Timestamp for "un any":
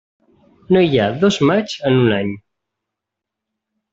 2.05-2.33